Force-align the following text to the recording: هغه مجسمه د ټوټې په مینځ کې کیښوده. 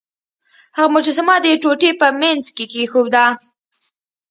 هغه 0.77 0.89
مجسمه 0.95 1.35
د 1.43 1.47
ټوټې 1.61 1.91
په 1.99 2.07
مینځ 2.19 2.45
کې 2.55 2.65
کیښوده. 2.71 3.25